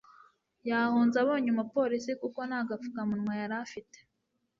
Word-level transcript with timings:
Yahunze 0.69 1.15
abonye 1.23 1.47
umupolisi 1.51 2.11
kuko 2.21 2.39
naga 2.49 2.73
fukamunwa 2.81 3.33
yari 3.41 3.55
afite. 3.63 3.97